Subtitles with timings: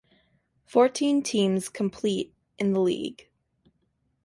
[0.65, 3.27] Fourteen teams complete in the league.